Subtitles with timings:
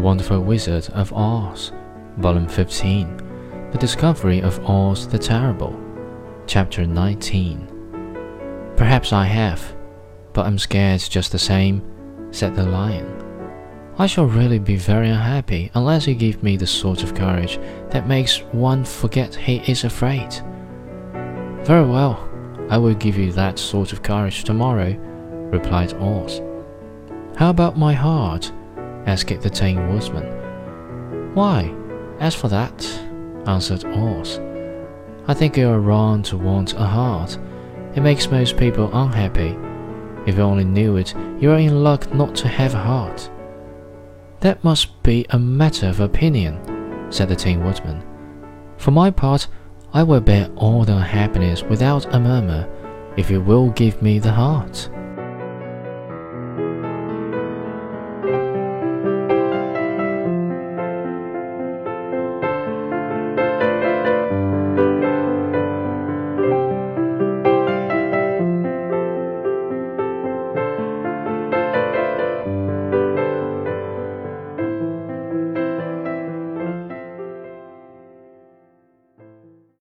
[0.00, 1.72] Wonderful Wizard of Oz,
[2.16, 5.78] Volume 15, The Discovery of Oz the Terrible,
[6.46, 8.72] Chapter 19.
[8.76, 9.76] Perhaps I have,
[10.32, 11.82] but I'm scared just the same,
[12.30, 13.22] said the lion.
[13.98, 17.58] I shall really be very unhappy unless you give me the sort of courage
[17.90, 20.32] that makes one forget he is afraid.
[21.64, 22.28] Very well,
[22.70, 24.94] I will give you that sort of courage tomorrow,
[25.52, 26.40] replied Oz.
[27.36, 28.50] How about my heart?
[29.06, 31.34] Asked the Tin Woodman.
[31.34, 31.74] Why,
[32.20, 32.84] as for that,
[33.46, 34.38] answered Oz,
[35.26, 37.38] I think you are wrong to want a heart.
[37.94, 39.56] It makes most people unhappy.
[40.26, 43.30] If you only knew it, you are in luck not to have a heart.
[44.40, 46.58] That must be a matter of opinion,
[47.10, 48.02] said the Tin Woodman.
[48.76, 49.46] For my part,
[49.92, 52.68] I will bear all the unhappiness without a murmur,
[53.16, 54.88] if you will give me the heart.